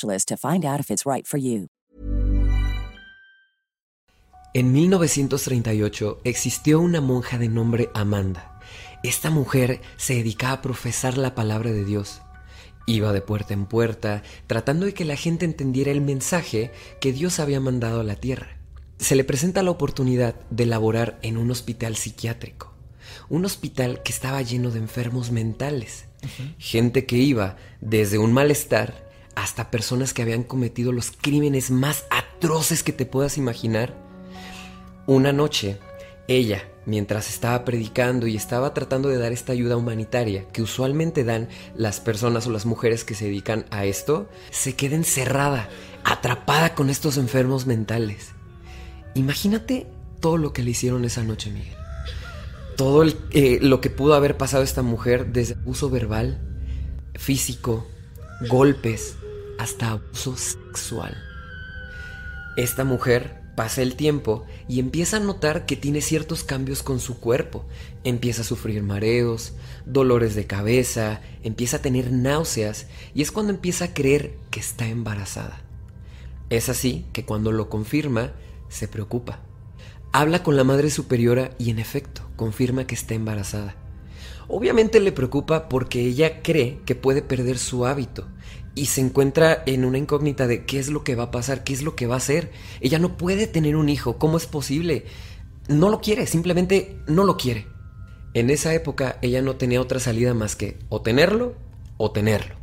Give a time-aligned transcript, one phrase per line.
[0.00, 1.68] to find out if it's right for you.
[4.54, 8.60] En 1938 existió una monja de nombre Amanda.
[9.02, 12.20] Esta mujer se dedicaba a profesar la palabra de Dios.
[12.86, 17.40] Iba de puerta en puerta, tratando de que la gente entendiera el mensaje que Dios
[17.40, 18.58] había mandado a la tierra.
[18.98, 22.74] Se le presenta la oportunidad de laborar en un hospital psiquiátrico,
[23.30, 26.04] un hospital que estaba lleno de enfermos mentales,
[26.58, 29.01] gente que iba desde un malestar
[29.34, 33.94] hasta personas que habían cometido los crímenes más atroces que te puedas imaginar.
[35.06, 35.78] Una noche,
[36.28, 41.48] ella, mientras estaba predicando y estaba tratando de dar esta ayuda humanitaria que usualmente dan
[41.76, 45.68] las personas o las mujeres que se dedican a esto, se queda encerrada,
[46.04, 48.32] atrapada con estos enfermos mentales.
[49.14, 49.86] Imagínate
[50.20, 51.76] todo lo que le hicieron esa noche, Miguel.
[52.76, 56.40] Todo eh, lo que pudo haber pasado esta mujer desde abuso verbal,
[57.14, 57.86] físico,
[58.48, 59.16] golpes,
[59.62, 61.16] hasta abuso sexual.
[62.56, 67.20] Esta mujer pasa el tiempo y empieza a notar que tiene ciertos cambios con su
[67.20, 67.64] cuerpo.
[68.02, 69.52] Empieza a sufrir mareos,
[69.86, 74.88] dolores de cabeza, empieza a tener náuseas y es cuando empieza a creer que está
[74.88, 75.60] embarazada.
[76.50, 78.32] Es así que cuando lo confirma,
[78.68, 79.40] se preocupa.
[80.12, 83.76] Habla con la madre superiora y en efecto confirma que está embarazada.
[84.48, 88.26] Obviamente le preocupa porque ella cree que puede perder su hábito
[88.74, 91.72] y se encuentra en una incógnita de qué es lo que va a pasar, qué
[91.72, 92.50] es lo que va a hacer.
[92.80, 95.04] Ella no puede tener un hijo, ¿cómo es posible?
[95.68, 97.66] No lo quiere, simplemente no lo quiere.
[98.34, 101.54] En esa época ella no tenía otra salida más que o tenerlo
[101.98, 102.54] o tenerlo.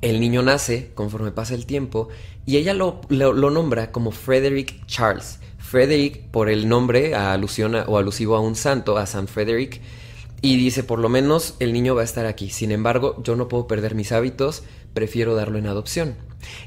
[0.00, 2.08] El niño nace conforme pasa el tiempo
[2.46, 5.40] y ella lo, lo, nombra como Frederick Charles.
[5.58, 7.38] Frederick por el nombre a
[7.86, 9.80] o alusivo a un santo, a San Frederick,
[10.42, 12.50] y dice, por lo menos el niño va a estar aquí.
[12.50, 14.62] Sin embargo, yo no puedo perder mis hábitos,
[14.96, 16.16] prefiero darlo en adopción.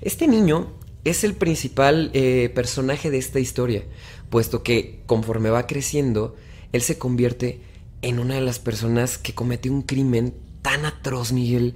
[0.02, 0.68] Este niño
[1.04, 3.86] es el principal eh, personaje de esta historia,
[4.30, 6.36] puesto que conforme va creciendo,
[6.72, 7.62] él se convierte
[8.04, 11.74] en una de las personas que comete un crimen tan atroz, Miguel,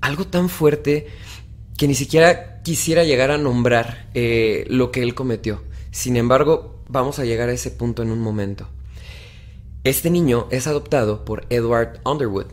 [0.00, 1.06] algo tan fuerte
[1.76, 5.62] que ni siquiera quisiera llegar a nombrar eh, lo que él cometió.
[5.90, 8.70] Sin embargo, vamos a llegar a ese punto en un momento.
[9.84, 12.46] Este niño es adoptado por Edward Underwood.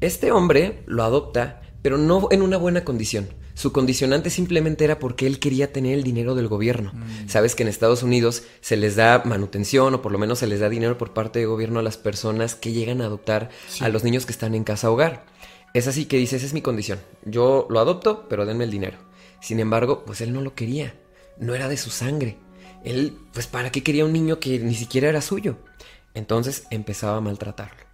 [0.00, 3.28] Este hombre lo adopta, pero no en una buena condición.
[3.54, 6.92] Su condicionante simplemente era porque él quería tener el dinero del gobierno.
[6.92, 7.28] Mm.
[7.28, 10.60] Sabes que en Estados Unidos se les da manutención o por lo menos se les
[10.60, 13.50] da dinero por parte del gobierno a las personas que llegan a adoptar
[13.80, 15.24] a los niños que están en casa hogar.
[15.72, 17.00] Es así que dices, es mi condición.
[17.24, 18.98] Yo lo adopto, pero denme el dinero.
[19.40, 20.94] Sin embargo, pues él no lo quería.
[21.38, 22.38] No era de su sangre.
[22.84, 25.56] Él, pues, ¿para qué quería un niño que ni siquiera era suyo?
[26.14, 27.85] Entonces empezaba a maltratarlo.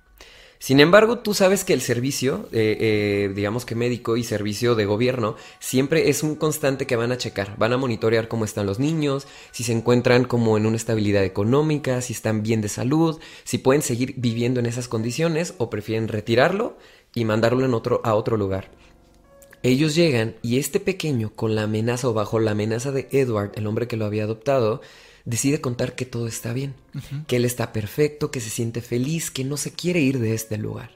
[0.63, 4.85] Sin embargo, tú sabes que el servicio, eh, eh, digamos que médico y servicio de
[4.85, 7.59] gobierno, siempre es un constante que van a checar.
[7.59, 12.01] Van a monitorear cómo están los niños, si se encuentran como en una estabilidad económica,
[12.01, 16.77] si están bien de salud, si pueden seguir viviendo en esas condiciones o prefieren retirarlo
[17.13, 18.71] y mandarlo otro, a otro lugar.
[19.65, 23.67] Ellos llegan y este pequeño, con la amenaza o bajo la amenaza de Edward, el
[23.67, 24.81] hombre que lo había adoptado,
[25.25, 26.75] decide contar que todo está bien,
[27.27, 30.59] que él está perfecto, que se siente feliz, que no se quiere ir de este
[30.59, 30.91] lugar.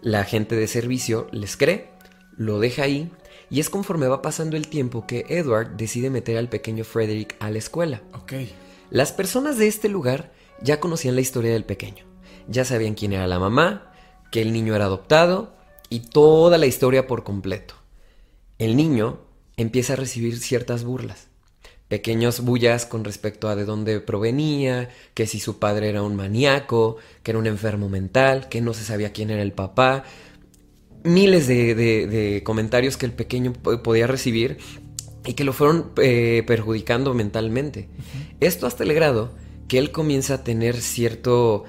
[0.00, 1.88] La gente de servicio les cree,
[2.36, 3.10] lo deja ahí,
[3.50, 7.50] y es conforme va pasando el tiempo que Edward decide meter al pequeño Frederick a
[7.50, 8.02] la escuela.
[8.90, 10.32] Las personas de este lugar
[10.62, 12.04] ya conocían la historia del pequeño,
[12.48, 13.92] ya sabían quién era la mamá,
[14.30, 15.56] que el niño era adoptado
[15.88, 17.74] y toda la historia por completo.
[18.58, 19.20] El niño
[19.56, 21.29] empieza a recibir ciertas burlas
[21.90, 26.98] pequeños bullas con respecto a de dónde provenía, que si su padre era un maníaco,
[27.24, 30.04] que era un enfermo mental, que no se sabía quién era el papá.
[31.02, 34.58] Miles de, comentarios que el pequeño podía recibir
[35.26, 37.88] y que lo fueron eh, perjudicando mentalmente.
[38.38, 39.34] Esto hasta el grado
[39.66, 41.64] que él comienza a tener cierto,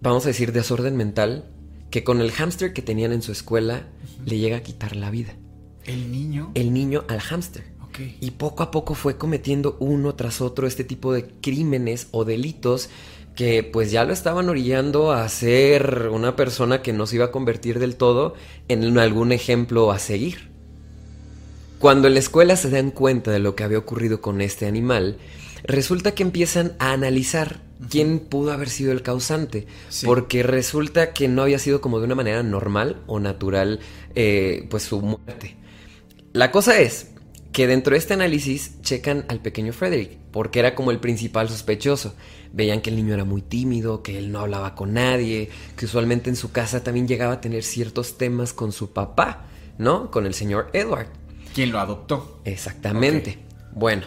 [0.00, 1.48] vamos a decir, desorden mental,
[1.90, 3.86] que con el hámster que tenían en su escuela
[4.26, 5.36] le llega a quitar la vida.
[5.84, 6.50] ¿El niño?
[6.54, 7.77] El niño al hámster.
[8.20, 12.90] Y poco a poco fue cometiendo uno tras otro este tipo de crímenes o delitos
[13.34, 17.30] que pues ya lo estaban orillando a ser una persona que no se iba a
[17.30, 18.34] convertir del todo
[18.66, 20.50] en algún ejemplo a seguir.
[21.78, 25.18] Cuando en la escuela se dan cuenta de lo que había ocurrido con este animal,
[25.62, 29.68] resulta que empiezan a analizar quién pudo haber sido el causante,
[30.04, 33.78] porque resulta que no había sido como de una manera normal o natural
[34.16, 35.56] eh, pues su muerte.
[36.32, 37.12] La cosa es
[37.58, 42.14] que dentro de este análisis checan al pequeño Frederick, porque era como el principal sospechoso.
[42.52, 46.30] Veían que el niño era muy tímido, que él no hablaba con nadie, que usualmente
[46.30, 49.46] en su casa también llegaba a tener ciertos temas con su papá,
[49.76, 50.12] ¿no?
[50.12, 51.08] Con el señor Edward.
[51.52, 52.40] ¿Quién lo adoptó?
[52.44, 53.38] Exactamente.
[53.72, 54.06] Bueno,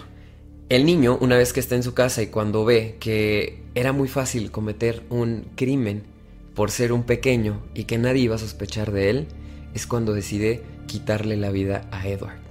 [0.70, 4.08] el niño, una vez que está en su casa y cuando ve que era muy
[4.08, 6.04] fácil cometer un crimen
[6.56, 9.28] por ser un pequeño y que nadie iba a sospechar de él,
[9.74, 12.51] es cuando decide quitarle la vida a Edward.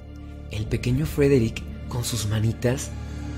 [0.50, 2.90] El pequeño Frederick, con sus manitas,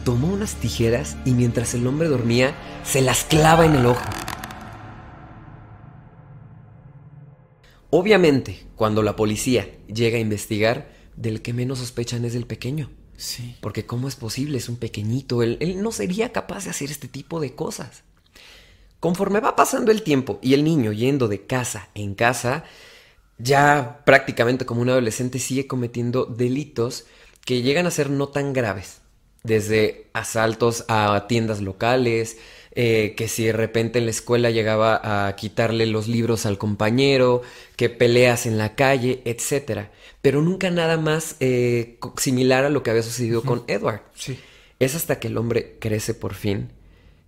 [0.05, 2.55] tomó unas tijeras y mientras el hombre dormía,
[2.85, 4.05] se las clava en el ojo.
[7.91, 12.91] Obviamente, cuando la policía llega a investigar, del que menos sospechan es del pequeño.
[13.17, 13.55] Sí.
[13.61, 14.57] Porque ¿cómo es posible?
[14.59, 15.43] Es un pequeñito.
[15.43, 18.03] Él, él, no sería capaz de hacer este tipo de cosas.
[18.99, 22.65] Conforme va pasando el tiempo y el niño yendo de casa en casa,
[23.39, 27.07] ya prácticamente como un adolescente sigue cometiendo delitos
[27.45, 29.01] que llegan a ser no tan graves.
[29.43, 32.39] Desde asaltos a tiendas locales,
[32.75, 37.43] eh, que si de repente en la escuela llegaba a quitarle los libros al compañero,
[37.77, 39.89] que peleas en la calle, etc.
[40.23, 44.03] Pero nunca nada más eh, similar a lo que había sucedido con Edward.
[44.15, 44.39] Sí.
[44.79, 46.71] Es hasta que el hombre crece por fin,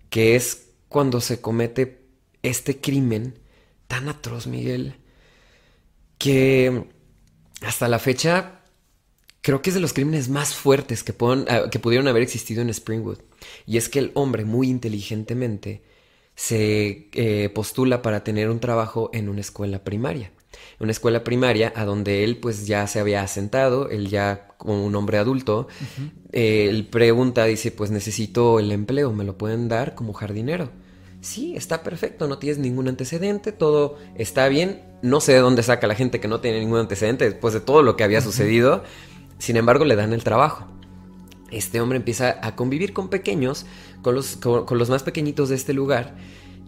[0.09, 2.01] que es cuando se comete
[2.41, 3.37] este crimen
[3.87, 4.95] tan atroz, Miguel,
[6.17, 6.85] que
[7.61, 8.61] hasta la fecha
[9.41, 11.13] creo que es de los crímenes más fuertes que,
[11.49, 13.19] ah, que pudieron haber existido en Springwood.
[13.67, 15.83] Y es que el hombre muy inteligentemente
[16.35, 20.31] se eh, postula para tener un trabajo en una escuela primaria.
[20.79, 24.95] Una escuela primaria a donde él pues ya se había asentado, él ya como un
[24.95, 25.67] hombre adulto,
[26.31, 30.71] eh, él pregunta, dice pues necesito el empleo, ¿me lo pueden dar como jardinero?
[31.25, 35.87] Sí, está perfecto, no tienes ningún antecedente, todo está bien, no sé de dónde saca
[35.87, 38.83] la gente que no tiene ningún antecedente después de todo lo que había sucedido,
[39.39, 40.67] sin embargo, le dan el trabajo.
[41.49, 43.65] Este hombre empieza a convivir con pequeños,
[44.03, 46.15] con los, con, los más pequeñitos de este lugar.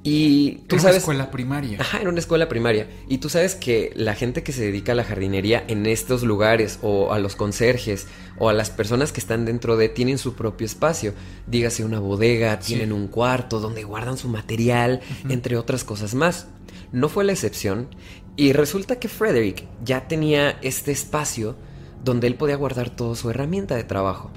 [0.03, 0.95] Y tú era sabes.
[0.95, 1.81] una escuela primaria.
[1.81, 2.87] Ajá, era una escuela primaria.
[3.09, 6.79] Y tú sabes que la gente que se dedica a la jardinería en estos lugares,
[6.81, 8.07] o a los conserjes,
[8.37, 11.13] o a las personas que están dentro de, tienen su propio espacio.
[11.47, 16.47] Dígase una bodega, tienen un cuarto donde guardan su material, entre otras cosas más.
[16.91, 17.89] No fue la excepción.
[18.37, 21.55] Y resulta que Frederick ya tenía este espacio
[22.03, 24.31] donde él podía guardar toda su herramienta de trabajo.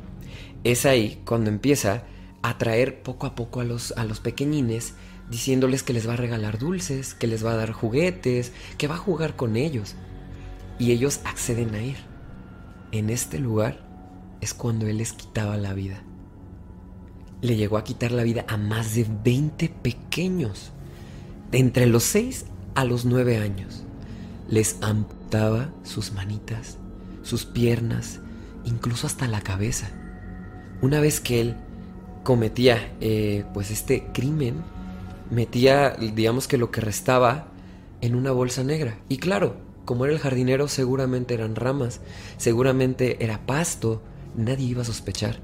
[0.64, 2.04] Es ahí cuando empieza
[2.42, 4.94] a traer poco a poco a los, a los pequeñines,
[5.30, 8.96] diciéndoles que les va a regalar dulces, que les va a dar juguetes, que va
[8.96, 9.94] a jugar con ellos.
[10.78, 11.96] Y ellos acceden a ir.
[12.92, 13.86] En este lugar
[14.40, 16.02] es cuando él les quitaba la vida.
[17.42, 20.72] Le llegó a quitar la vida a más de 20 pequeños,
[21.50, 23.84] de entre los 6 a los 9 años.
[24.48, 26.76] Les amputaba sus manitas,
[27.22, 28.20] sus piernas,
[28.64, 29.90] incluso hasta la cabeza.
[30.82, 31.56] Una vez que él
[32.24, 34.56] cometía eh, pues este crimen,
[35.30, 37.48] metía digamos que lo que restaba
[38.00, 38.98] en una bolsa negra.
[39.08, 42.00] Y claro, como era el jardinero seguramente eran ramas,
[42.36, 44.02] seguramente era pasto,
[44.36, 45.40] nadie iba a sospechar.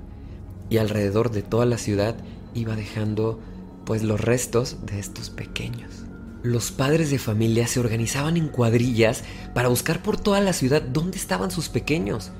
[0.70, 2.16] Y alrededor de toda la ciudad
[2.54, 3.40] iba dejando
[3.84, 6.06] pues los restos de estos pequeños
[6.46, 11.18] los padres de familia se organizaban en cuadrillas para buscar por toda la ciudad dónde
[11.18, 12.30] estaban sus pequeños.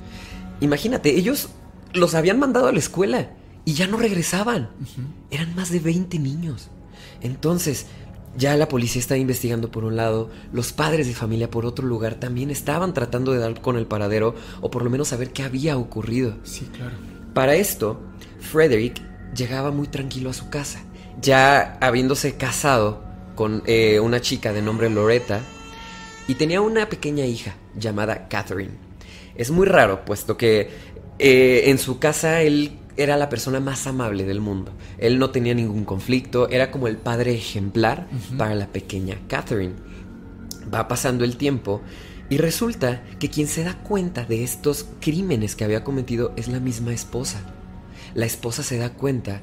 [0.61, 1.49] Imagínate, ellos
[1.93, 3.31] los habían mandado a la escuela
[3.65, 4.71] y ya no regresaban.
[5.31, 6.71] Eran más de 20 niños.
[7.21, 7.87] Entonces,
[8.37, 12.17] ya la policía estaba investigando por un lado, los padres de familia por otro lugar
[12.17, 15.79] también estaban tratando de dar con el paradero o por lo menos saber qué había
[15.79, 16.37] ocurrido.
[16.45, 16.97] Sí, claro.
[17.33, 18.01] Para esto,
[18.41, 19.01] Frederick
[19.35, 20.83] llegaba muy tranquilo a su casa,
[21.21, 23.05] ya habiéndose casado
[23.35, 25.41] con eh, una chica de nombre Loretta
[26.29, 28.73] y tenía una pequeña hija llamada Catherine.
[29.35, 30.71] Es muy raro, puesto que
[31.19, 34.73] eh, en su casa él era la persona más amable del mundo.
[34.99, 39.75] Él no tenía ningún conflicto, era como el padre ejemplar para la pequeña Catherine.
[40.73, 41.83] Va pasando el tiempo
[42.29, 46.59] Y resulta que quien se da cuenta de estos crímenes que había cometido es la
[46.59, 47.41] misma esposa.
[48.15, 49.43] La esposa se da cuenta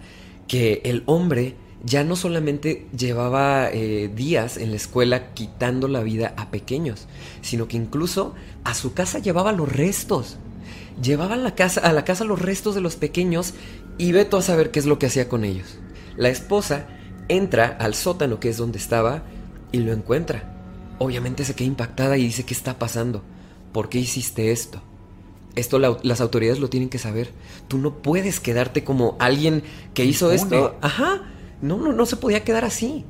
[0.50, 6.34] que el hombre ya no solamente llevaba eh, días en la escuela quitando la vida
[6.38, 7.08] a pequeños,
[7.42, 8.34] sino que incluso
[8.64, 10.38] a su casa llevaba los restos.
[11.02, 13.54] Llevaba a la casa, a la casa los restos de los pequeños
[13.98, 15.78] y veto a saber qué es lo que hacía con ellos.
[16.18, 16.88] La esposa
[17.28, 19.24] entra al sótano que es donde estaba
[19.72, 20.50] y lo encuentra.
[21.00, 23.24] Obviamente se queda impactada y dice, ¿qué está pasando?
[23.72, 24.82] ¿Por qué hiciste esto?
[25.56, 27.32] Esto las autoridades lo tienen que saber.
[27.68, 30.78] Tú no puedes quedarte como alguien que hizo esto.
[30.82, 31.24] Ajá.
[31.62, 33.06] No, no, no se podía quedar así.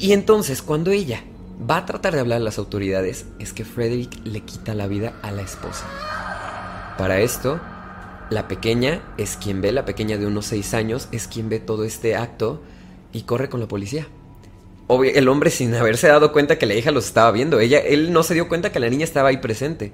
[0.00, 1.24] Y entonces, cuando ella
[1.68, 5.14] va a tratar de hablar a las autoridades, es que Frederick le quita la vida
[5.22, 5.86] a la esposa.
[6.98, 7.60] Para esto,
[8.30, 11.84] la pequeña es quien ve, la pequeña de unos seis años, es quien ve todo
[11.84, 12.62] este acto
[13.12, 14.08] y corre con la policía.
[14.88, 17.60] el hombre sin haberse dado cuenta que la hija los estaba viendo.
[17.60, 19.92] Ella, él no se dio cuenta que la niña estaba ahí presente.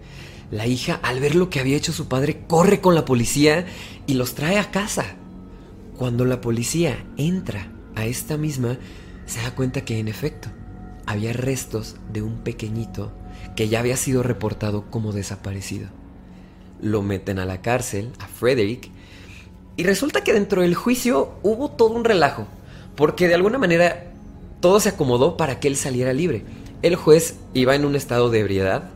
[0.51, 3.67] La hija, al ver lo que había hecho su padre, corre con la policía
[4.07, 5.05] y los trae a casa.
[5.97, 8.79] Cuando la policía entra a esta misma,
[9.27, 10.49] se da cuenta que en efecto
[11.07, 13.13] había restos de un pequeñito
[13.57, 16.02] que ya había sido reportado como desaparecido.
[16.83, 18.91] Lo meten a la cárcel, a Frederick,
[19.77, 22.47] y resulta que dentro del juicio hubo todo un relajo,
[22.97, 24.13] porque de alguna manera
[24.61, 26.45] todo se acomodó para que él saliera libre.
[26.83, 28.91] El juez iba en un estado de ebriedad.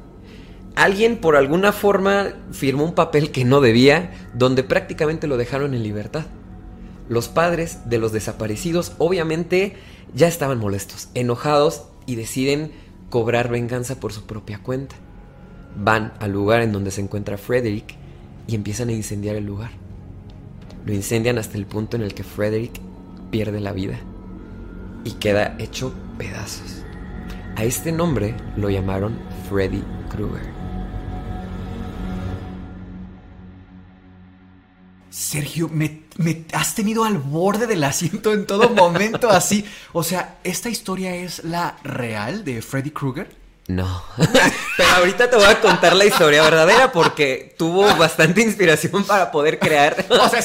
[0.75, 5.83] Alguien por alguna forma firmó un papel que no debía, donde prácticamente lo dejaron en
[5.83, 6.27] libertad.
[7.09, 9.77] Los padres de los desaparecidos obviamente
[10.15, 12.73] ya estaban molestos, enojados y deciden
[13.11, 14.97] cobrar venganza por su propia cuenta.
[15.77, 17.95] Van al lugar en donde se encuentra Frederick
[18.47, 19.71] y empiezan a incendiar el lugar.
[20.85, 22.81] Lo incendian hasta el punto en el que Frederick
[23.31, 23.99] pierde la vida
[25.05, 26.85] y queda hecho pedazos.
[27.57, 29.19] A este nombre lo llamaron
[29.49, 30.57] Freddy Krueger.
[35.11, 36.03] Sergio, me,
[36.53, 39.65] has tenido al borde del asiento en todo momento así.
[39.93, 43.46] O sea, ¿esta historia es la real de Freddy Krueger?
[43.69, 44.03] No.
[44.17, 49.59] Pero ahorita te voy a contar la historia verdadera porque tuvo bastante inspiración para poder
[49.59, 50.05] crear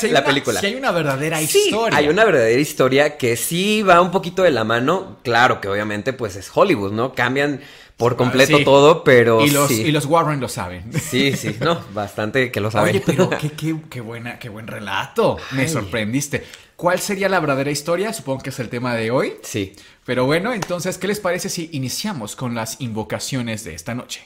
[0.09, 0.59] la película.
[0.59, 1.97] Si hay una verdadera historia.
[1.97, 5.17] Hay una verdadera historia que sí va un poquito de la mano.
[5.23, 7.13] Claro que obviamente pues es Hollywood, ¿no?
[7.13, 7.61] Cambian
[8.01, 9.45] por completo todo, pero.
[9.45, 10.91] Y los, y los Warren lo saben.
[10.99, 12.95] Sí, sí, no, bastante que lo saben.
[12.95, 15.37] Oye, pero qué, qué, qué, buena, qué buen relato.
[15.51, 16.43] Me sorprendiste.
[16.75, 18.11] ¿Cuál sería la verdadera historia?
[18.11, 19.35] Supongo que es el tema de hoy.
[19.43, 19.75] Sí.
[20.05, 24.21] Pero bueno, entonces, ¿qué les parece si iniciamos con las invocaciones de esta noche?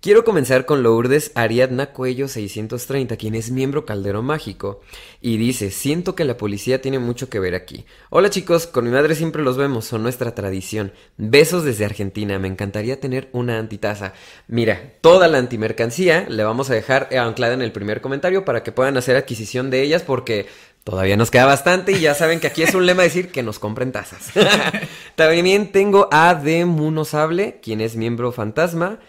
[0.00, 4.80] Quiero comenzar con Lourdes Ariadna Cuello 630, quien es miembro Caldero Mágico,
[5.20, 7.84] y dice, siento que la policía tiene mucho que ver aquí.
[8.10, 10.92] Hola chicos, con mi madre siempre los vemos, son nuestra tradición.
[11.16, 14.12] Besos desde Argentina, me encantaría tener una antitaza.
[14.46, 18.70] Mira, toda la antimercancía le vamos a dejar anclada en el primer comentario para que
[18.70, 20.46] puedan hacer adquisición de ellas porque
[20.86, 23.58] Todavía nos queda bastante y ya saben que aquí es un lema decir que nos
[23.58, 24.30] compren tazas.
[25.16, 29.00] También tengo a Demunosable, quien es miembro fantasma.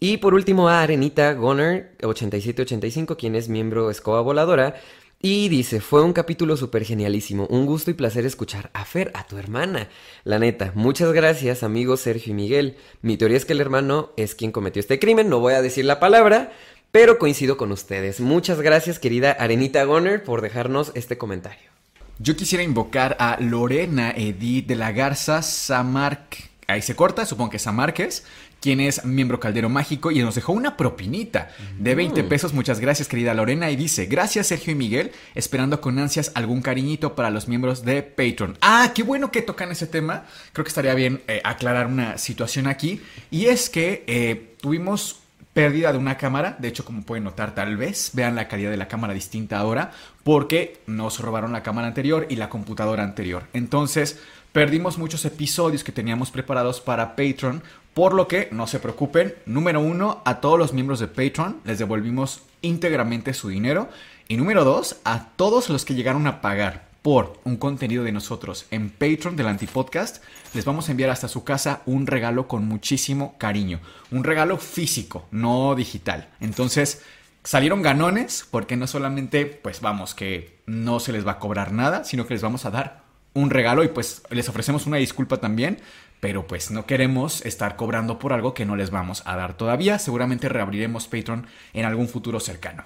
[0.00, 4.76] Y por último a Arenita Goner 8785, quien es miembro Escoba Voladora.
[5.20, 9.26] Y dice, fue un capítulo súper genialísimo, un gusto y placer escuchar a Fer, a
[9.26, 9.90] tu hermana.
[10.24, 12.76] La neta, muchas gracias amigos Sergio y Miguel.
[13.02, 15.84] Mi teoría es que el hermano es quien cometió este crimen, no voy a decir
[15.84, 16.52] la palabra,
[16.92, 18.20] pero coincido con ustedes.
[18.20, 21.70] Muchas gracias querida Arenita Goner por dejarnos este comentario.
[22.18, 26.50] Yo quisiera invocar a Lorena Edith de la Garza Samark.
[26.68, 28.24] Ahí se corta, supongo que es Samarques
[28.60, 32.28] quien es miembro Caldero Mágico y nos dejó una propinita de 20 mm.
[32.28, 32.52] pesos.
[32.52, 33.70] Muchas gracias, querida Lorena.
[33.70, 38.02] Y dice, gracias Sergio y Miguel, esperando con ansias algún cariñito para los miembros de
[38.02, 38.58] Patreon.
[38.60, 40.26] Ah, qué bueno que tocan ese tema.
[40.52, 43.00] Creo que estaría bien eh, aclarar una situación aquí.
[43.30, 45.20] Y es que eh, tuvimos
[45.56, 46.54] pérdida de una cámara.
[46.58, 49.90] De hecho, como pueden notar, tal vez vean la calidad de la cámara distinta ahora
[50.22, 53.44] porque nos robaron la cámara anterior y la computadora anterior.
[53.54, 54.20] Entonces,
[54.52, 57.62] perdimos muchos episodios que teníamos preparados para Patreon
[57.94, 61.78] por lo que no se preocupen, número uno, a todos los miembros de Patreon les
[61.78, 63.88] devolvimos íntegramente su dinero.
[64.28, 68.66] Y número dos, a todos los que llegaron a pagar por un contenido de nosotros
[68.72, 73.36] en Patreon del Antipodcast, les vamos a enviar hasta su casa un regalo con muchísimo
[73.38, 73.78] cariño.
[74.10, 76.26] Un regalo físico, no digital.
[76.40, 77.04] Entonces,
[77.44, 82.02] salieron ganones porque no solamente, pues vamos, que no se les va a cobrar nada,
[82.02, 85.78] sino que les vamos a dar un regalo y pues les ofrecemos una disculpa también,
[86.18, 90.00] pero pues no queremos estar cobrando por algo que no les vamos a dar todavía.
[90.00, 92.82] Seguramente reabriremos Patreon en algún futuro cercano.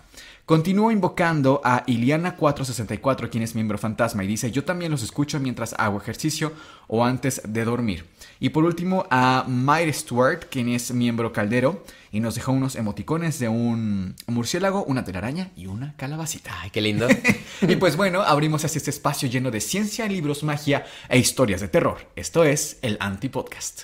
[0.50, 5.76] Continúo invocando a Iliana464, quien es miembro fantasma, y dice, yo también los escucho mientras
[5.78, 6.52] hago ejercicio
[6.88, 8.06] o antes de dormir.
[8.40, 13.38] Y por último a Myre Stewart, quien es miembro caldero, y nos dejó unos emoticones
[13.38, 16.50] de un murciélago, una telaraña y una calabacita.
[16.62, 17.06] Ay, qué lindo.
[17.60, 21.68] y pues bueno, abrimos así este espacio lleno de ciencia, libros, magia e historias de
[21.68, 22.08] terror.
[22.16, 23.82] Esto es el Antipodcast.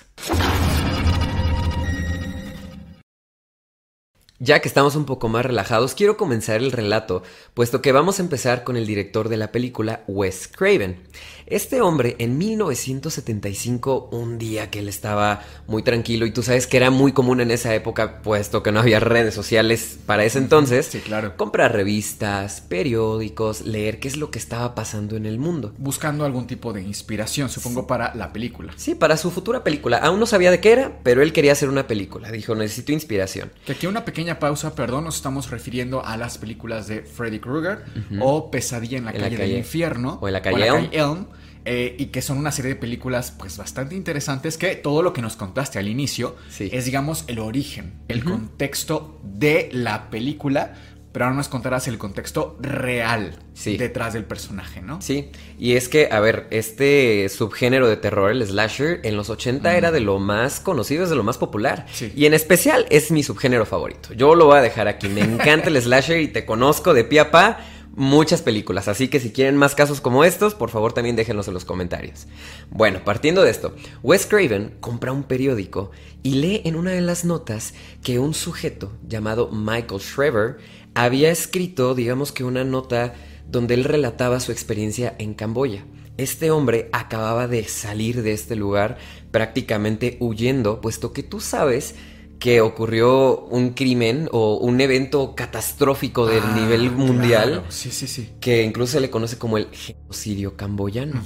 [4.39, 7.23] Ya que estamos un poco más relajados, quiero comenzar el relato,
[7.55, 11.01] puesto que vamos a empezar con el director de la película, Wes Craven.
[11.49, 16.75] Este hombre en 1975, un día que él estaba muy tranquilo y tú sabes que
[16.75, 20.87] era muy común en esa época, puesto que no había redes sociales para ese entonces,
[20.87, 21.37] Sí, claro.
[21.37, 25.73] comprar revistas, periódicos, leer qué es lo que estaba pasando en el mundo.
[25.77, 28.73] Buscando algún tipo de inspiración, supongo, para la película.
[28.75, 29.97] Sí, para su futura película.
[29.99, 32.29] Aún no sabía de qué era, pero él quería hacer una película.
[32.29, 33.51] Dijo, necesito inspiración.
[33.65, 37.85] Que aquí una pequeña pausa, perdón, nos estamos refiriendo a las películas de Freddy Krueger
[38.19, 41.25] o Pesadilla en la En la calle del infierno o en la calle Elm,
[41.69, 45.21] eh, y que son una serie de películas pues bastante interesantes que todo lo que
[45.21, 46.69] nos contaste al inicio Sí.
[46.71, 50.73] es digamos el origen, el contexto de la película,
[51.11, 53.75] pero ahora nos contarás el contexto real Sí.
[53.75, 55.01] detrás del personaje, ¿no?
[55.01, 59.75] Sí, y es que, a ver, este subgénero de terror, el slasher, en los 80
[59.75, 61.87] era de lo más conocido, es de lo más popular.
[61.91, 62.13] Sí.
[62.15, 64.13] Y en especial es mi subgénero favorito.
[64.13, 65.09] Yo lo voy a dejar aquí.
[65.09, 67.59] Me encanta el slasher y te conozco de pie a pa
[67.97, 68.87] muchas películas.
[68.87, 72.27] Así que si quieren más casos como estos, por favor también déjenlos en los comentarios.
[72.69, 77.25] Bueno, partiendo de esto, Wes Craven compra un periódico y lee en una de las
[77.25, 77.73] notas
[78.03, 80.57] que un sujeto llamado Michael Shriver
[80.93, 83.15] había escrito, digamos que una nota
[83.47, 85.83] donde él relataba su experiencia en Camboya.
[86.17, 88.97] Este hombre acababa de salir de este lugar
[89.31, 91.95] prácticamente huyendo, puesto que tú sabes
[92.39, 97.65] que ocurrió un crimen o un evento catastrófico del Ah, nivel mundial claro.
[97.71, 98.29] Sí, sí, sí.
[98.39, 101.21] que incluso se le conoce como el genocidio camboyano.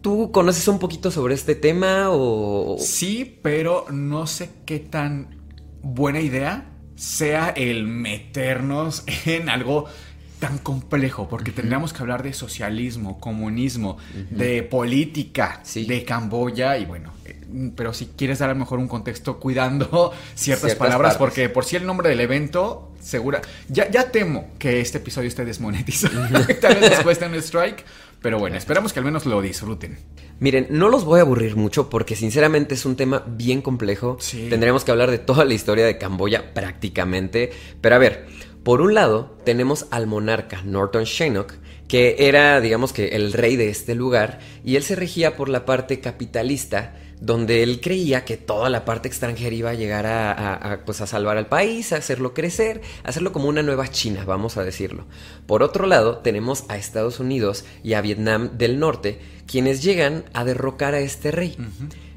[0.00, 2.76] ¿Tú conoces un poquito sobre este tema o...?
[2.78, 5.36] Sí, pero no sé qué tan
[5.82, 9.84] buena idea sea el meternos en algo
[10.38, 13.98] tan complejo, porque tendríamos que hablar de socialismo, comunismo,
[14.30, 15.84] de política, Sí.
[15.84, 17.38] de Camboya y bueno, eh,
[17.76, 21.18] pero si quieres dar a lo mejor un contexto cuidando ciertas, Ciertas palabras, partes.
[21.18, 25.44] porque por si el nombre del evento, segura, ya, ya temo que este episodio esté
[25.44, 26.20] desmonetizado,
[26.60, 27.84] tal vez después de un strike,
[28.22, 29.98] pero bueno, esperamos que al menos lo disfruten.
[30.40, 34.16] Miren, no los voy a aburrir mucho porque sinceramente es un tema bien complejo.
[34.20, 34.46] Sí.
[34.50, 37.50] Tendremos que hablar de toda la historia de Camboya prácticamente.
[37.80, 38.26] Pero a ver,
[38.62, 41.54] por un lado tenemos al monarca Norton Sihanouk,
[41.90, 45.64] que era, digamos que, el rey de este lugar, y él se regía por la
[45.64, 50.54] parte capitalista, donde él creía que toda la parte extranjera iba a llegar a, a-
[50.74, 54.24] a, pues, a salvar al país, a hacerlo crecer, a hacerlo como una nueva China,
[54.24, 55.06] vamos a decirlo.
[55.46, 60.44] Por otro lado, tenemos a Estados Unidos y a Vietnam del Norte, quienes llegan a
[60.44, 61.56] derrocar a este rey.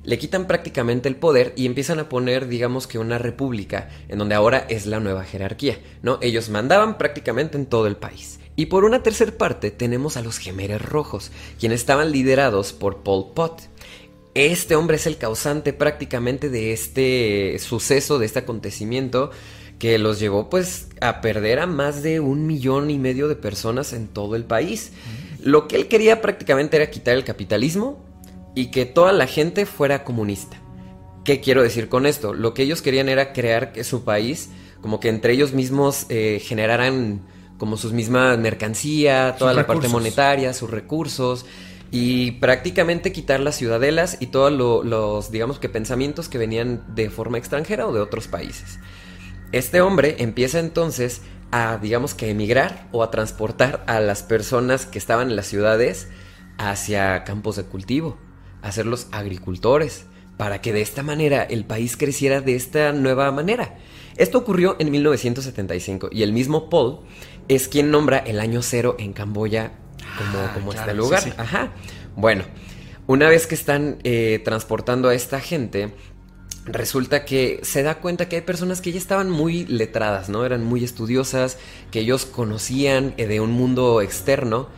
[0.04, 4.36] Le quitan prácticamente el poder y empiezan a poner, digamos que una república, en donde
[4.36, 6.20] ahora es la nueva jerarquía, ¿no?
[6.22, 8.40] Ellos mandaban prácticamente en todo el país.
[8.56, 13.32] Y por una tercera parte tenemos a los Gemeres Rojos, quienes estaban liderados por Pol
[13.34, 13.63] Pot.
[14.36, 19.32] Este hombre es el causante prácticamente de este suceso, de este acontecimiento
[19.80, 23.94] que los llevó pues a perder a más de un millón y medio de personas
[23.94, 24.94] en todo el país.
[25.42, 28.04] Lo que él quería prácticamente era quitar el capitalismo
[28.56, 30.62] y que toda la gente fuera comunista.
[31.26, 32.34] ¿Qué quiero decir con esto?
[32.34, 34.50] Lo que ellos querían era crear que su país,
[34.82, 37.22] como que entre ellos mismos eh, generaran
[37.63, 41.45] como sus mismas mercancía, toda Sus la parte monetaria, sus recursos
[41.91, 47.10] y prácticamente quitar las ciudadelas y todos lo- los, digamos que pensamientos que venían de
[47.10, 48.80] forma extranjera o de otros países.
[49.54, 51.21] Este hombre empieza entonces
[51.52, 56.10] a, digamos que emigrar o a transportar a las personas que estaban en las ciudades
[56.58, 58.17] hacia campos de cultivo,
[58.62, 60.04] a hacerlos agricultores,
[60.36, 63.78] para que de esta manera el país creciera de esta nueva manera.
[64.15, 66.99] Esto ocurrió en 1975 y el mismo Paul
[67.48, 69.72] es quien nombra el año cero en Camboya
[70.18, 71.22] como, Ah, como claro, este lugar.
[71.22, 71.36] sí, sí.
[71.38, 71.72] Ajá.
[72.16, 72.44] Bueno,
[73.08, 75.94] una vez que están eh, transportando a esta gente,
[76.66, 80.46] resulta que se da cuenta que hay personas que ya estaban muy letradas, ¿no?
[80.46, 81.58] Eran muy estudiosas,
[81.92, 84.70] que ellos conocían eh, de un mundo externo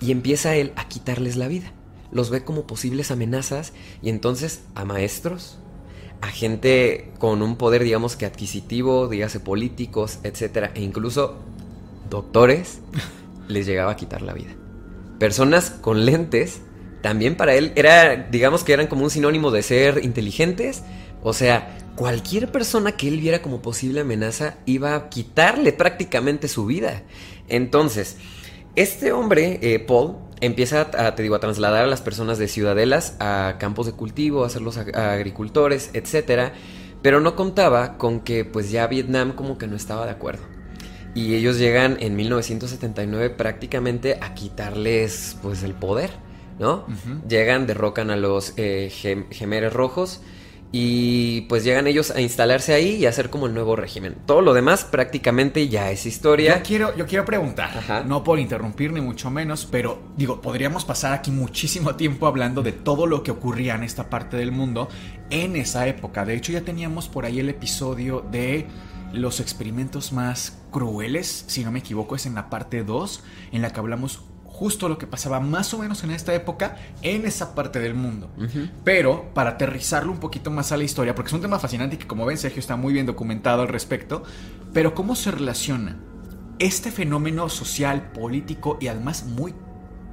[0.00, 1.72] y empieza él a quitarles la vida.
[2.12, 5.58] Los ve como posibles amenazas y entonces a maestros,
[6.20, 11.38] a gente con un poder, digamos que adquisitivo, dígase políticos, etcétera, e incluso
[12.12, 12.80] doctores,
[13.48, 14.50] les llegaba a quitar la vida.
[15.18, 16.62] Personas con lentes
[17.00, 20.84] también para él era, digamos que eran como un sinónimo de ser inteligentes.
[21.22, 26.66] O sea, cualquier persona que él viera como posible amenaza iba a quitarle prácticamente su
[26.66, 27.02] vida.
[27.48, 28.16] Entonces,
[28.76, 33.16] este hombre, eh, Paul, empieza a, te digo, a trasladar a las personas de ciudadelas
[33.20, 36.52] a campos de cultivo, a hacerlos agricultores, etcétera,
[37.02, 40.51] pero no contaba con que pues ya Vietnam como que no estaba de acuerdo.
[41.14, 46.10] Y ellos llegan en 1979 prácticamente a quitarles pues el poder,
[46.58, 46.86] ¿no?
[47.28, 48.90] Llegan, derrocan a los eh,
[49.30, 50.22] gemeres rojos
[50.74, 54.16] y pues llegan ellos a instalarse ahí y a hacer como el nuevo régimen.
[54.24, 56.56] Todo lo demás prácticamente ya es historia.
[56.56, 61.12] Yo quiero, yo quiero preguntar, no por interrumpir ni mucho menos, pero digo, podríamos pasar
[61.12, 64.88] aquí muchísimo tiempo hablando de todo lo que ocurría en esta parte del mundo
[65.28, 66.24] en esa época.
[66.24, 68.66] De hecho, ya teníamos por ahí el episodio de
[69.12, 73.22] los experimentos más crueles, si no me equivoco, es en la parte 2,
[73.52, 77.26] en la que hablamos justo lo que pasaba más o menos en esta época en
[77.26, 78.30] esa parte del mundo.
[78.84, 81.98] Pero para aterrizarlo un poquito más a la historia, porque es un tema fascinante y
[81.98, 84.22] que como ven Sergio está muy bien documentado al respecto,
[84.72, 85.98] pero cómo se relaciona
[86.58, 89.54] este fenómeno social, político y además muy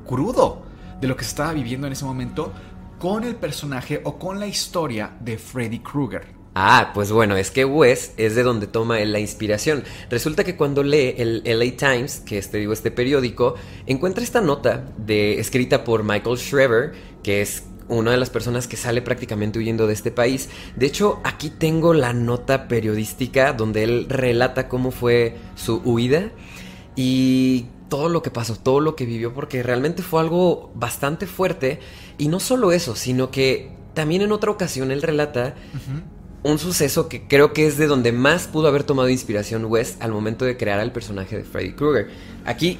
[0.07, 0.63] crudo
[0.99, 2.51] de lo que se estaba viviendo en ese momento
[2.97, 6.38] con el personaje o con la historia de Freddy Krueger.
[6.55, 9.83] Ah, pues bueno, es que Wes es de donde toma la inspiración.
[10.09, 14.85] Resulta que cuando lee el LA Times, que este digo este periódico, encuentra esta nota
[14.97, 19.87] de escrita por Michael Shriver, que es una de las personas que sale prácticamente huyendo
[19.87, 20.49] de este país.
[20.75, 26.31] De hecho, aquí tengo la nota periodística donde él relata cómo fue su huida
[26.95, 31.79] y todo lo que pasó, todo lo que vivió, porque realmente fue algo bastante fuerte.
[32.17, 35.55] Y no solo eso, sino que también en otra ocasión él relata
[36.43, 40.11] un suceso que creo que es de donde más pudo haber tomado inspiración West al
[40.11, 42.09] momento de crear al personaje de Freddy Krueger.
[42.45, 42.79] Aquí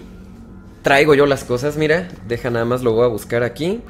[0.81, 3.81] traigo yo las cosas, mira, deja nada más lo voy a buscar aquí.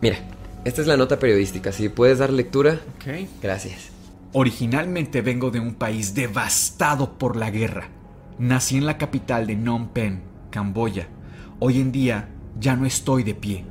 [0.00, 0.18] Mira,
[0.64, 2.80] esta es la nota periodística, si puedes dar lectura.
[2.96, 3.28] Ok.
[3.42, 3.90] Gracias.
[4.32, 7.88] Originalmente vengo de un país devastado por la guerra.
[8.38, 11.08] Nací en la capital de Phnom Penh, Camboya.
[11.58, 13.64] Hoy en día ya no estoy de pie.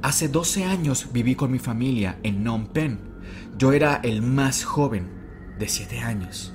[0.00, 3.09] Hace 12 años viví con mi familia en Phnom Penh
[3.60, 5.06] yo era el más joven,
[5.58, 6.54] de 7 años.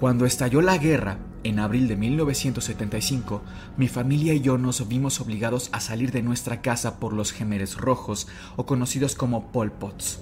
[0.00, 3.42] Cuando estalló la guerra, en abril de 1975,
[3.76, 7.76] mi familia y yo nos vimos obligados a salir de nuestra casa por los gemeres
[7.76, 10.20] rojos, o conocidos como Pol Pots.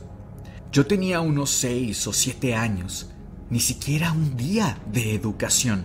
[0.72, 3.12] Yo tenía unos 6 o 7 años,
[3.48, 5.84] ni siquiera un día de educación.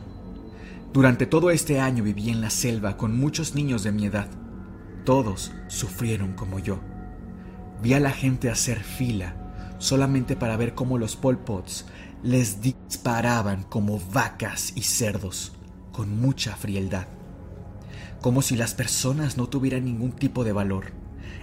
[0.92, 4.30] Durante todo este año viví en la selva con muchos niños de mi edad.
[5.06, 6.80] Todos sufrieron como yo.
[7.84, 9.36] Vi a la gente hacer fila
[9.82, 11.86] solamente para ver cómo los Pol Pots
[12.24, 15.54] les disparaban como vacas y cerdos,
[15.91, 17.08] con mucha frialdad.
[18.22, 20.94] Como si las personas no tuvieran ningún tipo de valor.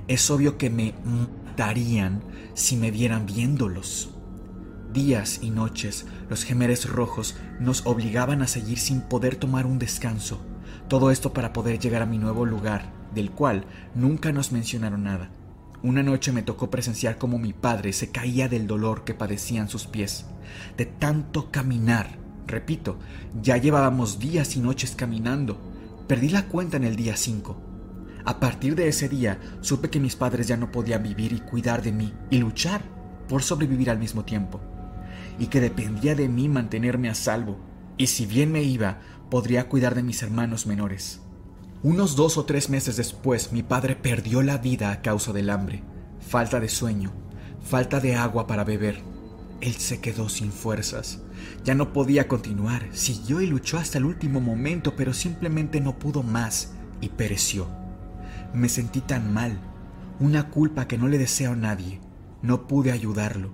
[0.07, 2.23] Es obvio que me matarían
[2.55, 4.11] si me vieran viéndolos.
[4.93, 10.41] Días y noches los gemeres rojos nos obligaban a seguir sin poder tomar un descanso.
[10.89, 13.65] Todo esto para poder llegar a mi nuevo lugar, del cual
[13.97, 15.31] nunca nos mencionaron nada.
[15.81, 19.87] Una noche me tocó presenciar cómo mi padre se caía del dolor que padecían sus
[19.87, 20.27] pies,
[20.77, 22.19] de tanto caminar.
[22.49, 22.99] Repito,
[23.41, 25.57] ya llevábamos días y noches caminando.
[26.09, 27.63] Perdí la cuenta en el día 5.
[28.25, 31.81] A partir de ese día supe que mis padres ya no podían vivir y cuidar
[31.83, 32.83] de mí y luchar
[33.29, 34.61] por sobrevivir al mismo tiempo,
[35.39, 37.57] y que dependía de mí mantenerme a salvo,
[37.97, 38.99] y si bien me iba,
[39.31, 41.21] podría cuidar de mis hermanos menores.
[41.85, 45.85] Unos dos o tres meses después, mi padre perdió la vida a causa del hambre,
[46.19, 47.13] falta de sueño,
[47.63, 49.01] falta de agua para beber.
[49.61, 51.21] Él se quedó sin fuerzas.
[51.65, 52.89] Ya no podía continuar.
[52.91, 57.69] Siguió y luchó hasta el último momento, pero simplemente no pudo más y pereció.
[58.53, 59.61] Me sentí tan mal,
[60.19, 62.01] una culpa que no le deseo a nadie.
[62.43, 63.53] No pude ayudarlo.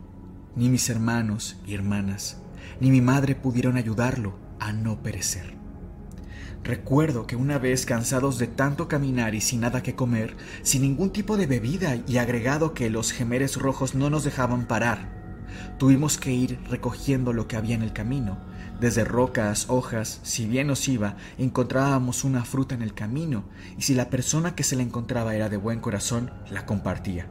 [0.56, 2.38] Ni mis hermanos y hermanas,
[2.80, 5.63] ni mi madre pudieron ayudarlo a no perecer.
[6.64, 11.10] Recuerdo que una vez cansados de tanto caminar y sin nada que comer, sin ningún
[11.10, 15.12] tipo de bebida y agregado que los gemeres rojos no nos dejaban parar,
[15.78, 18.38] tuvimos que ir recogiendo lo que había en el camino.
[18.80, 23.44] Desde rocas, hojas, si bien nos iba, encontrábamos una fruta en el camino,
[23.76, 27.26] y si la persona que se la encontraba era de buen corazón, la compartía.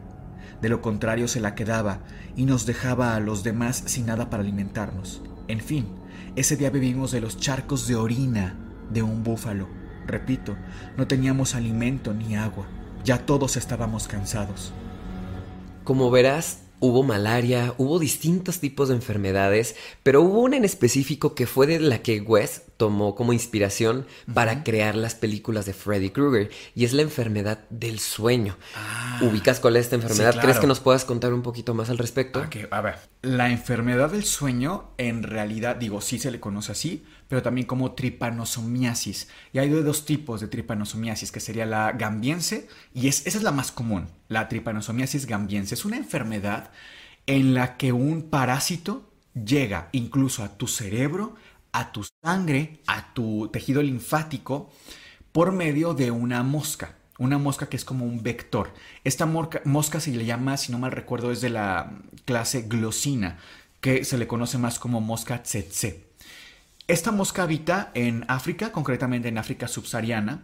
[0.62, 1.98] De lo contrario se la quedaba
[2.36, 5.22] y nos dejaba a los demás sin nada para alimentarnos.
[5.48, 5.88] En fin,
[6.36, 9.68] ese día bebimos de los charcos de orina de un búfalo.
[10.06, 10.56] Repito,
[10.96, 12.66] no teníamos alimento ni agua.
[13.04, 14.72] Ya todos estábamos cansados.
[15.84, 21.46] Como verás, hubo malaria, hubo distintos tipos de enfermedades, pero hubo una en específico que
[21.46, 26.50] fue de la que Wes tomó como inspiración para crear las películas de Freddy Krueger
[26.74, 28.58] y es la enfermedad del sueño.
[28.76, 29.20] Ah.
[29.22, 30.34] ¿Ubicas cuál es esta enfermedad?
[30.34, 32.40] Sí, ¿Crees que nos puedas contar un poquito más al respecto?
[32.40, 32.96] Ok, a ver.
[33.22, 37.92] La enfermedad del sueño, en realidad, digo, sí se le conoce así, pero también como
[37.92, 39.28] tripanosomiasis.
[39.54, 43.50] Y hay dos tipos de tripanosomiasis, que sería la gambiense, y es, esa es la
[43.50, 45.74] más común, la tripanosomiasis gambiense.
[45.74, 46.70] Es una enfermedad
[47.24, 51.34] en la que un parásito llega incluso a tu cerebro,
[51.74, 54.70] a tu sangre, a tu tejido linfático,
[55.32, 56.94] por medio de una mosca.
[57.18, 58.72] Una mosca que es como un vector.
[59.02, 61.92] Esta mosca se le llama, si no mal recuerdo, es de la
[62.24, 63.38] clase glosina,
[63.80, 66.04] que se le conoce más como mosca tsetse.
[66.86, 70.42] Esta mosca habita en África, concretamente en África subsahariana,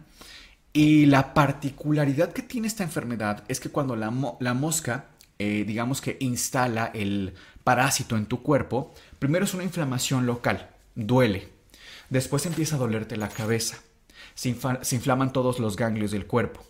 [0.73, 5.05] y la particularidad que tiene esta enfermedad es que cuando la mosca,
[5.39, 11.47] eh, digamos que instala el parásito en tu cuerpo, primero es una inflamación local, duele.
[12.09, 13.79] Después empieza a dolerte la cabeza.
[14.33, 16.63] Se, se inflaman todos los ganglios del cuerpo.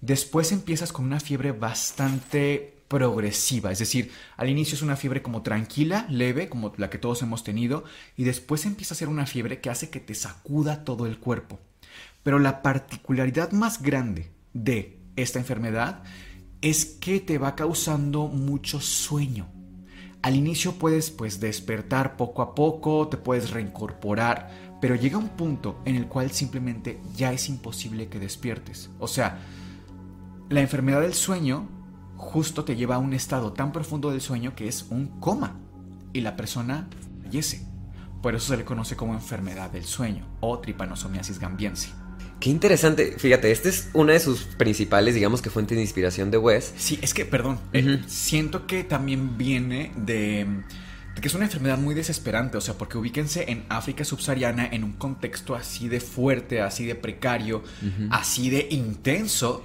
[0.00, 5.40] Después empiezas con una fiebre bastante progresiva, es decir, al inicio es una fiebre como
[5.40, 7.84] tranquila, leve, como la que todos hemos tenido,
[8.18, 11.58] y después empieza a ser una fiebre que hace que te sacuda todo el cuerpo.
[12.22, 16.02] Pero la particularidad más grande de esta enfermedad
[16.60, 19.48] es que te va causando mucho sueño.
[20.22, 25.80] Al inicio puedes pues despertar poco a poco, te puedes reincorporar, pero llega un punto
[25.84, 28.88] en el cual simplemente ya es imposible que despiertes.
[29.00, 29.38] O sea,
[30.48, 31.68] la enfermedad del sueño
[32.16, 35.56] justo te lleva a un estado tan profundo del sueño que es un coma
[36.12, 36.88] y la persona
[37.22, 37.66] fallece.
[38.22, 42.01] Por eso se le conoce como enfermedad del sueño o tripanosomiasis gambiense.
[42.42, 43.14] Qué interesante.
[43.18, 46.74] Fíjate, esta es una de sus principales, digamos que fuentes de inspiración de Wes.
[46.76, 50.48] Sí, es que, perdón, eh, siento que también viene de,
[51.14, 54.82] de que es una enfermedad muy desesperante, o sea, porque ubíquense en África subsahariana en
[54.82, 57.62] un contexto así de fuerte, así de precario,
[58.10, 59.62] así de intenso,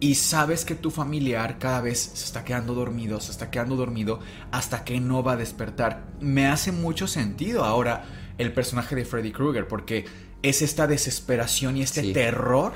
[0.00, 4.18] y sabes que tu familiar cada vez se está quedando dormido, se está quedando dormido
[4.50, 6.08] hasta que no va a despertar.
[6.20, 8.04] Me hace mucho sentido ahora
[8.36, 10.04] el personaje de Freddy Krueger, porque
[10.42, 12.12] es esta desesperación y este Sí.
[12.12, 12.72] terror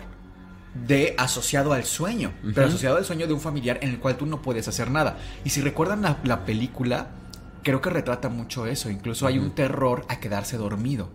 [0.87, 4.27] de asociado al sueño, pero asociado al sueño de un familiar en el cual tú
[4.27, 5.19] no puedes hacer nada.
[5.45, 7.09] Y si recuerdan la, la película,
[7.65, 8.89] creo que retrata mucho eso.
[8.89, 11.11] Incluso hay un terror a quedarse dormido.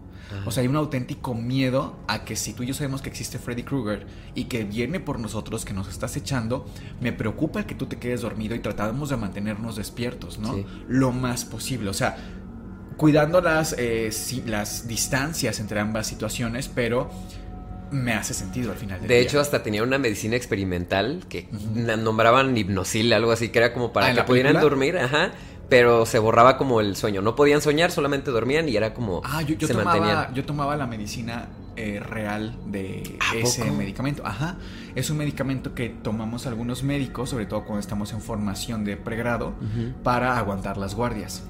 [0.46, 3.38] O sea, hay un auténtico miedo a que si tú y yo sabemos que existe
[3.40, 6.66] Freddy Krueger y que viene por nosotros, que nos estás echando,
[7.00, 10.54] me preocupa el que tú te quedes dormido y tratamos de mantenernos despiertos, ¿no?
[10.56, 10.66] Sí.
[10.90, 11.90] Lo más posible.
[11.92, 12.18] O sea,
[12.98, 14.10] cuidando las, eh,
[14.46, 17.10] las distancias entre ambas situaciones, pero
[17.92, 19.24] me hace sentido al final del De día.
[19.24, 24.08] hecho, hasta tenía una medicina experimental que nombraban hipnosil, algo así, que era como para
[24.08, 24.70] Ah, ¿en que pudieran película?
[24.70, 25.32] dormir, ajá,
[25.70, 27.22] pero se borraba como el sueño.
[27.22, 30.34] No podían soñar, solamente dormían y era como Ah, yo, yo se tomaba, mantenían.
[30.34, 33.76] yo tomaba la medicina eh, real de ¿A ese poco?
[33.76, 34.26] medicamento.
[34.26, 34.58] Ajá.
[34.96, 39.54] Es un medicamento que tomamos algunos médicos, sobre todo cuando estamos en formación de pregrado,
[40.04, 41.44] para aguantar las guardias.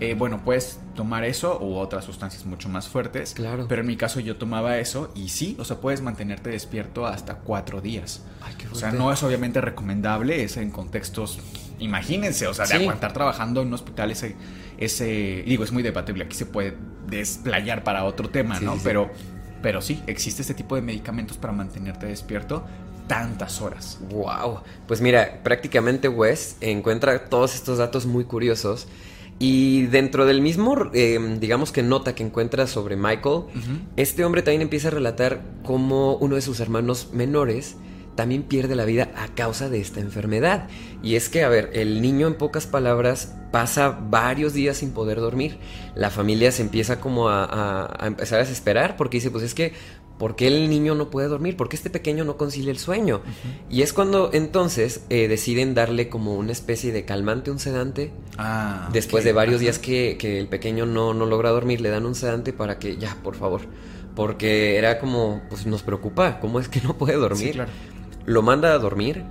[0.00, 3.34] Eh, bueno, puedes tomar eso u otras sustancias mucho más fuertes.
[3.34, 3.66] Claro.
[3.68, 7.34] Pero en mi caso yo tomaba eso y sí, o sea, puedes mantenerte despierto hasta
[7.36, 8.22] cuatro días.
[8.40, 11.38] Ay, qué O sea, no es obviamente recomendable, es en contextos,
[11.78, 12.82] imagínense, o sea, de Sí.
[12.82, 14.36] aguantar trabajando en un hospital ese,
[14.78, 18.74] ese, digo, es muy debatible, aquí se puede desplayar para otro tema, Sí, ¿no?
[18.76, 18.80] sí.
[18.82, 19.10] Pero,
[19.60, 22.64] pero sí, existe este tipo de medicamentos para mantenerte despierto
[23.06, 23.98] tantas horas.
[24.10, 24.60] Wow.
[24.86, 28.86] Pues mira, prácticamente Wes encuentra todos estos datos muy curiosos.
[29.42, 33.44] Y dentro del mismo, eh, digamos que nota que encuentra sobre Michael,
[33.96, 37.76] este hombre también empieza a relatar cómo uno de sus hermanos menores
[38.16, 40.68] también pierde la vida a causa de esta enfermedad.
[41.02, 45.20] Y es que, a ver, el niño en pocas palabras pasa varios días sin poder
[45.20, 45.56] dormir.
[45.94, 49.54] La familia se empieza como a, a- a empezar a desesperar porque dice, pues es
[49.54, 49.72] que,
[50.20, 51.56] ¿por qué el niño no puede dormir?
[51.56, 53.22] ¿Por qué este pequeño no concilia el sueño?
[53.70, 58.12] Y es cuando entonces eh, deciden darle como una especie de calmante, un sedante.
[58.36, 59.62] Ah, Después de varios ajá.
[59.62, 62.98] días que, que el pequeño no, no logra dormir, le dan un sedante para que
[62.98, 63.62] ya, por favor.
[64.14, 67.46] Porque era como, pues nos preocupa, ¿cómo es que no puede dormir?
[67.48, 67.70] Sí, claro.
[68.26, 69.24] Lo manda a dormir.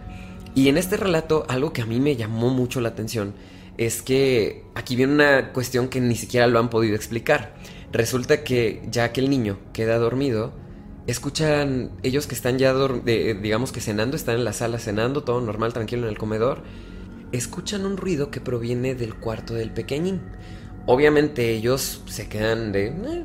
[0.55, 3.35] Y en este relato, algo que a mí me llamó mucho la atención
[3.77, 7.53] es que aquí viene una cuestión que ni siquiera lo han podido explicar.
[7.91, 10.51] Resulta que ya que el niño queda dormido,
[11.11, 15.73] escuchan ellos que están ya, digamos que cenando, están en la sala cenando, todo normal,
[15.73, 16.63] tranquilo en el comedor,
[17.31, 20.21] escuchan un ruido que proviene del cuarto del pequeñín.
[20.85, 22.87] Obviamente ellos se quedan de...
[22.87, 23.23] "Eh,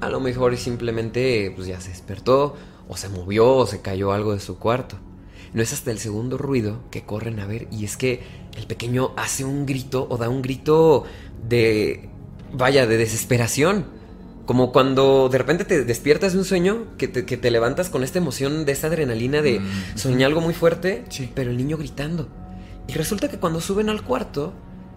[0.00, 2.54] a lo mejor simplemente pues ya se despertó
[2.88, 4.96] o se movió o se cayó algo de su cuarto.
[5.54, 8.22] No es hasta el segundo ruido que corren a ver y es que
[8.56, 11.04] el pequeño hace un grito o da un grito
[11.48, 12.10] de...
[12.52, 13.97] vaya, de desesperación.
[14.48, 18.64] Como cuando de repente te despiertas de un sueño, que te, levantas con esta emoción
[18.64, 22.30] de esta adrenalina de mm, soñar algo muy fuerte, pero el niño gritando.
[22.86, 24.54] Y resulta que cuando suben al cuarto,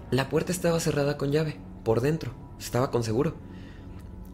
[0.09, 3.35] la puerta estaba cerrada con llave, por dentro, estaba con seguro.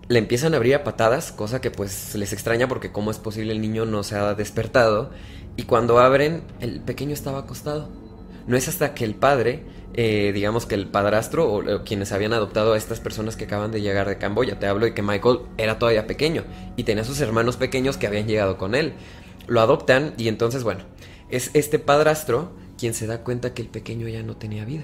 [0.07, 3.53] Le empiezan a abrir a patadas, cosa que pues les extraña porque cómo es posible
[3.53, 5.09] el niño no se ha despertado.
[5.55, 7.89] Y cuando abren, el pequeño estaba acostado.
[8.45, 9.65] No es hasta que el padre
[9.99, 13.81] eh, digamos que el padrastro o, quienes habían adoptado a estas personas que acaban de
[13.81, 14.59] llegar de Camboya.
[14.59, 16.43] Te hablo de que Michael era todavía pequeño
[16.75, 18.93] y tenía sus hermanos pequeños que habían llegado con él.
[19.47, 20.81] Lo adoptan y entonces, bueno,
[21.31, 24.83] es este padrastro quien se da cuenta que el pequeño ya no tenía vida,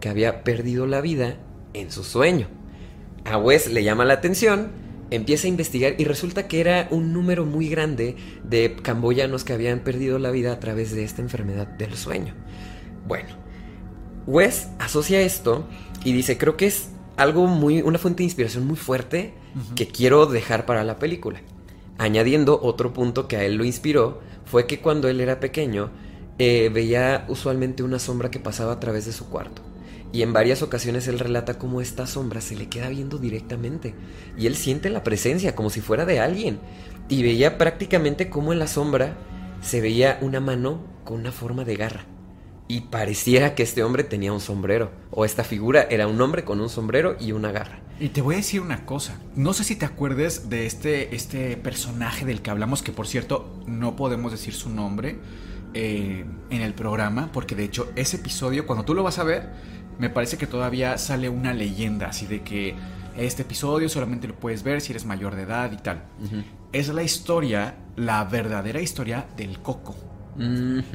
[0.00, 1.38] que había perdido la vida
[1.74, 2.46] en su sueño.
[3.24, 4.70] A Wes le llama la atención,
[5.10, 9.80] empieza a investigar y resulta que era un número muy grande de camboyanos que habían
[9.80, 12.34] perdido la vida a través de esta enfermedad del sueño.
[13.08, 13.41] Bueno,
[14.26, 15.64] Wes asocia esto
[16.04, 19.34] y dice, creo que es algo muy, una fuente de inspiración muy fuerte
[19.74, 21.40] que quiero dejar para la película.
[21.98, 25.90] Añadiendo otro punto que a él lo inspiró, fue que cuando él era pequeño,
[26.38, 29.62] eh, veía usualmente una sombra que pasaba a través de su cuarto.
[30.12, 33.94] Y en varias ocasiones él relata cómo esta sombra se le queda viendo directamente.
[34.36, 36.58] Y él siente la presencia como si fuera de alguien.
[37.08, 39.16] Y veía prácticamente cómo en la sombra
[39.62, 42.06] se veía una mano con una forma de garra
[42.72, 46.58] y pareciera que este hombre tenía un sombrero, o esta figura era un hombre con
[46.58, 47.80] un sombrero y una garra.
[48.00, 51.58] Y te voy a decir una cosa, no sé si te acuerdes de este, este
[51.58, 55.18] personaje del que hablamos, que por cierto no podemos decir su nombre
[55.74, 59.50] eh, en el programa, porque de hecho ese episodio, cuando tú lo vas a ver,
[59.98, 62.74] me parece que todavía sale una leyenda, así de que
[63.18, 66.04] este episodio solamente lo puedes ver si eres mayor de edad y tal.
[66.72, 69.94] Es la historia, la verdadera historia del coco.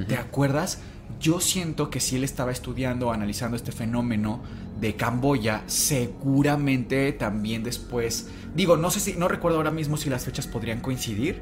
[0.07, 0.81] ¿Te acuerdas?
[1.19, 4.41] Yo siento que si él estaba estudiando, analizando este fenómeno
[4.79, 10.25] de Camboya, seguramente también después, digo, no sé si, no recuerdo ahora mismo si las
[10.25, 11.41] fechas podrían coincidir,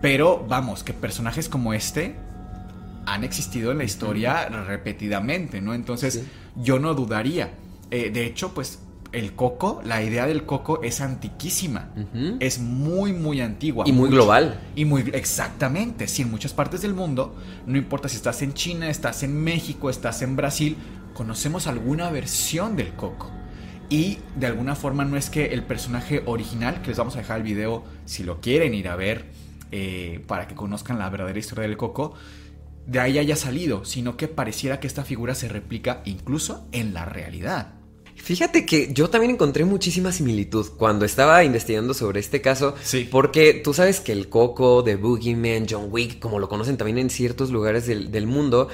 [0.00, 2.16] pero vamos, que personajes como este
[3.06, 5.74] han existido en la historia repetidamente, ¿no?
[5.74, 6.24] Entonces,
[6.56, 7.52] yo no dudaría.
[7.90, 8.78] Eh, de hecho, pues
[9.12, 11.90] el coco, la idea del coco es antiquísima.
[12.38, 13.84] Es muy, muy antigua.
[13.86, 14.60] Y muy global.
[14.76, 16.06] Y muy, exactamente.
[16.06, 17.34] Si en muchas partes del mundo,
[17.66, 20.76] no importa si estás en China, estás en México, estás en Brasil,
[21.14, 23.30] conocemos alguna versión del coco.
[23.88, 27.38] Y de alguna forma no es que el personaje original, que les vamos a dejar
[27.38, 29.26] el video si lo quieren ir a ver,
[29.72, 32.14] eh, para que conozcan la verdadera historia del coco,
[32.86, 37.04] de ahí haya salido, sino que pareciera que esta figura se replica incluso en la
[37.04, 37.79] realidad.
[38.22, 42.74] Fíjate que yo también encontré muchísima similitud cuando estaba investigando sobre este caso.
[42.82, 43.08] Sí.
[43.10, 47.10] Porque tú sabes que el Coco, The Boogeyman, John Wick, como lo conocen también en
[47.10, 48.68] ciertos lugares del, del mundo,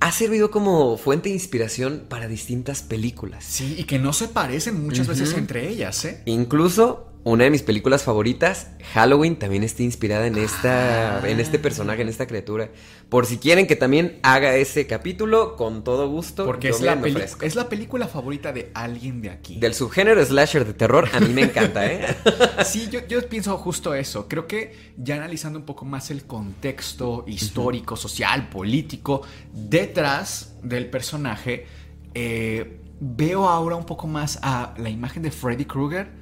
[0.00, 3.44] ha servido como fuente de inspiración para distintas películas.
[3.44, 6.22] Sí, y que no se parecen muchas veces entre ellas, ¿eh?
[6.24, 12.00] Incluso una de mis películas favoritas, Halloween, también está inspirada en esta, en este personaje,
[12.00, 12.70] en esta criatura.
[13.10, 16.46] Por si quieren que también haga ese capítulo, con todo gusto.
[16.46, 16.98] Porque es la,
[17.42, 19.58] es la película favorita de alguien de aquí.
[19.58, 22.16] Del subgénero slasher de terror, a mí me encanta, ¿eh?
[22.64, 24.26] sí, yo, yo pienso justo eso.
[24.26, 31.66] Creo que ya analizando un poco más el contexto histórico, social, político, detrás del personaje,
[32.14, 36.19] eh, veo ahora un poco más a la imagen de Freddy Krueger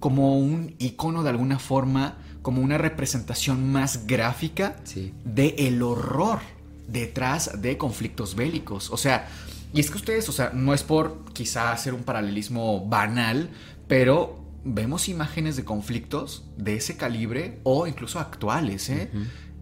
[0.00, 4.76] como un icono de alguna forma, como una representación más gráfica
[5.24, 6.40] de el horror
[6.86, 8.90] detrás de conflictos bélicos.
[8.90, 9.28] O sea,
[9.72, 13.50] y es que ustedes, o sea, no es por quizá hacer un paralelismo banal,
[13.86, 19.10] pero vemos imágenes de conflictos de ese calibre o incluso actuales, ¿eh?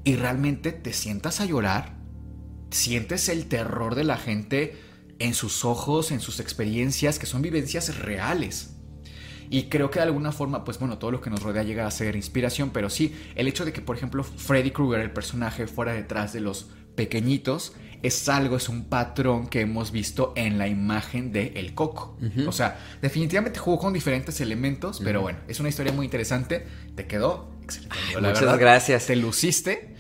[0.05, 1.97] Y realmente te sientas a llorar,
[2.71, 4.77] sientes el terror de la gente
[5.19, 8.76] en sus ojos, en sus experiencias, que son vivencias reales.
[9.51, 11.91] Y creo que de alguna forma, pues bueno, todo lo que nos rodea llega a
[11.91, 15.93] ser inspiración, pero sí, el hecho de que, por ejemplo, Freddy Krueger, el personaje, fuera
[15.93, 21.33] detrás de los pequeñitos, es algo, es un patrón que hemos visto en la imagen
[21.33, 22.17] de El Coco.
[22.47, 26.67] O sea, definitivamente jugó con diferentes elementos, pero bueno, es una historia muy interesante.
[26.95, 27.97] Te quedó excelente.
[28.21, 29.07] muchas gracias.
[29.07, 29.96] Te luciste.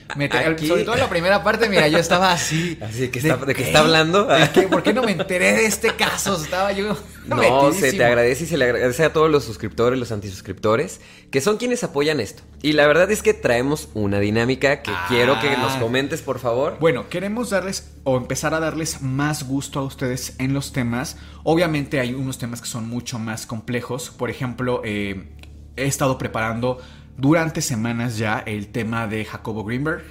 [0.66, 2.78] Sobre todo en la primera parte, mira, yo estaba así.
[2.82, 4.28] Así que está, ¿De, qué está hablando?
[4.70, 6.40] ¿Por qué no me enteré de este caso?
[6.40, 6.96] Estaba yo.
[7.26, 11.00] No, se te agradece y se le agradece a todos los suscriptores, los antisuscriptores,
[11.32, 12.44] que son quienes apoyan esto.
[12.62, 15.06] Y la verdad es que traemos una dinámica que ah.
[15.08, 16.76] quiero que nos comentes, por favor.
[16.78, 21.16] Bueno, queremos darles o empezar a darles más gusto a ustedes en los temas.
[21.42, 24.10] Obviamente hay unos temas que son mucho más complejos.
[24.10, 25.24] Por ejemplo, eh,
[25.76, 26.78] he estado preparando
[27.18, 30.02] durante semanas ya el tema de Jacobo Greenberg.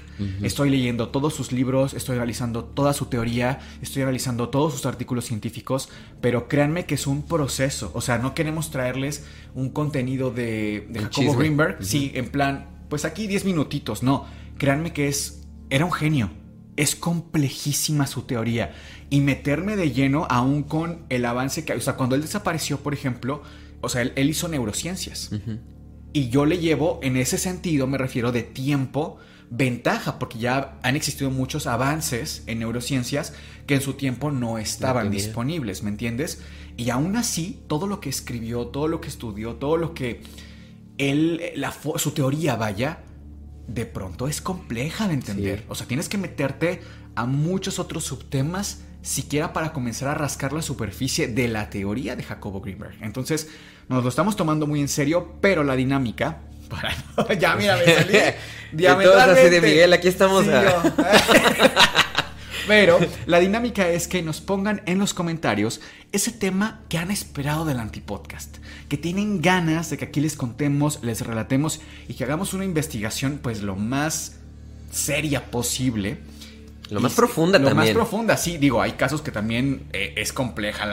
[0.41, 5.25] Estoy leyendo todos sus libros, estoy analizando toda su teoría, estoy analizando todos sus artículos
[5.25, 5.89] científicos,
[6.21, 7.91] pero créanme que es un proceso.
[7.93, 9.25] O sea, no queremos traerles
[9.55, 14.25] un contenido de, Jacobo Greenberg, sí, en plan, pues aquí 10 minutitos, no.
[14.57, 16.29] Créanme que es, era un genio.
[16.77, 18.73] Es complejísima su teoría.
[19.09, 21.79] Y meterme de lleno aún con el avance que hay.
[21.79, 23.43] O sea, cuando él desapareció, por ejemplo,
[23.81, 25.31] o sea, él, hizo neurociencias.
[26.15, 29.17] Y yo le llevo, en ese sentido, me refiero de tiempo,
[29.49, 33.33] ventaja, porque ya han existido muchos avances en neurociencias
[33.67, 36.41] que en su tiempo no estaban disponibles, ¿me entiendes?
[36.77, 40.21] Y aún así, todo lo que escribió, todo lo que estudió, todo lo que
[40.97, 43.03] él, la, su teoría, vaya,
[43.67, 45.65] de pronto es compleja de entender.
[45.67, 46.79] O sea, tienes que meterte
[47.15, 52.23] a muchos otros subtemas siquiera para comenzar a rascar la superficie de la teoría de
[52.23, 52.95] Jacobo Greenberg.
[53.01, 53.49] Entonces,
[53.87, 56.41] nos lo estamos tomando muy en serio, pero la dinámica.
[56.69, 57.33] Para...
[57.35, 58.17] ya, mira, me salí
[58.71, 59.49] diametralmente.
[59.49, 60.45] de Miguel, aquí estamos.
[62.67, 65.81] pero la dinámica es que nos pongan en los comentarios
[66.11, 68.57] ese tema que han esperado del antipodcast,
[68.89, 73.39] que tienen ganas de que aquí les contemos, les relatemos y que hagamos una investigación
[73.41, 74.37] pues lo más
[74.91, 76.17] seria posible
[76.89, 77.93] lo más profunda lo también.
[77.93, 78.57] Lo más profunda, sí.
[78.57, 80.85] Digo, hay casos que también eh, es compleja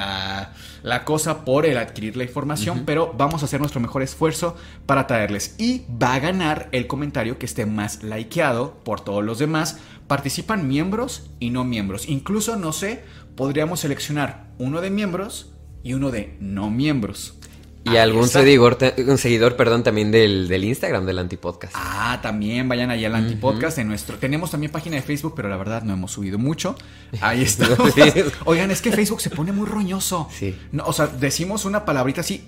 [0.82, 5.06] la, cosa por el adquirir la información, pero vamos a hacer nuestro mejor esfuerzo para
[5.06, 5.54] traerles.
[5.58, 9.78] Y va a ganar el comentario que esté más likeado por todos los demás.
[10.06, 12.08] Participan miembros y no miembros.
[12.08, 13.04] Incluso, no sé,
[13.36, 17.38] podríamos seleccionar uno de miembros y uno de no miembros.
[17.84, 18.78] Y algún seguidor,
[19.08, 21.74] un seguidor, perdón, también del, del, Instagram del Antipodcast.
[21.76, 24.18] Ah, también vayan allá al Antipodcast en nuestro.
[24.18, 26.76] Tenemos también página de Facebook, pero la verdad no hemos subido mucho.
[27.20, 27.66] Ahí está.
[28.44, 30.28] Oigan, es que Facebook se pone muy roñoso.
[30.30, 30.56] Sí.
[30.70, 32.44] No, o sea, decimos una palabrita así.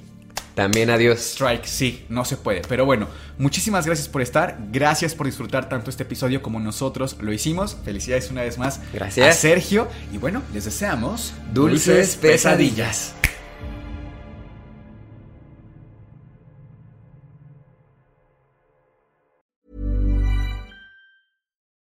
[0.55, 1.18] También adiós.
[1.18, 2.62] Strike, sí, no se puede.
[2.68, 3.09] Pero bueno,
[3.39, 4.57] muchísimas gracias por estar.
[4.70, 7.76] Gracias por disfrutar tanto este episodio como nosotros lo hicimos.
[7.85, 9.28] Felicidades una vez más gracias.
[9.28, 9.89] a Sergio.
[10.12, 13.14] Y bueno, les deseamos dulces, pesadillas.